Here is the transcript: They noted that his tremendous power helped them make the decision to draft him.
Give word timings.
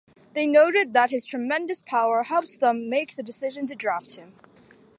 They 0.33 0.47
noted 0.47 0.93
that 0.93 1.11
his 1.11 1.27
tremendous 1.27 1.79
power 1.83 2.23
helped 2.23 2.59
them 2.59 2.89
make 2.89 3.15
the 3.15 3.21
decision 3.21 3.67
to 3.67 3.75
draft 3.75 4.15
him. 4.15 4.33